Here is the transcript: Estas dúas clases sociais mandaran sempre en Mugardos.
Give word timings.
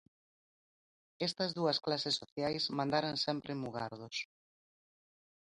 Estas 1.27 1.51
dúas 1.57 1.77
clases 1.85 2.15
sociais 2.21 2.63
mandaran 2.77 3.15
sempre 3.25 3.49
en 3.53 3.59
Mugardos. 3.63 4.15